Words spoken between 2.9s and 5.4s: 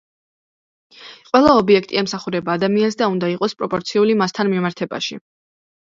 და უნდა იყოს პროპორციული მასთან მიმართებაში.